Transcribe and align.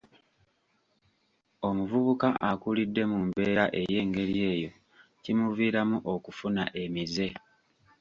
Omuvubuka 1.67 2.27
akulidde 2.49 3.01
mu 3.11 3.19
mbeera 3.27 3.65
ey'engeri 3.79 4.35
eyo 4.53 4.69
kimuviiramu 5.23 5.97
okufuna 6.13 6.63
emize. 6.83 7.27